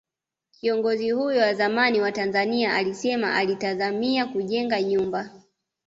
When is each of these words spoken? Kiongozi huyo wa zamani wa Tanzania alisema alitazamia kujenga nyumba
Kiongozi 0.51 1.11
huyo 1.11 1.41
wa 1.41 1.53
zamani 1.53 2.01
wa 2.01 2.11
Tanzania 2.11 2.73
alisema 2.75 3.35
alitazamia 3.35 4.25
kujenga 4.25 4.81
nyumba 4.81 5.29